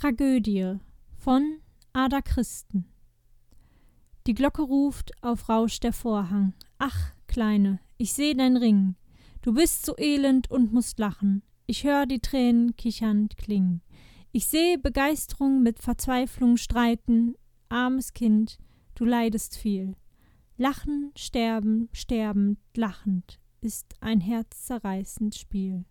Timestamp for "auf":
5.24-5.48